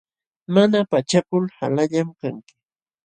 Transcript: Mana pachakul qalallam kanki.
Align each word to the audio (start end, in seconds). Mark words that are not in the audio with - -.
Mana 0.53 0.79
pachakul 0.91 1.45
qalallam 1.57 2.07
kanki. 2.19 2.53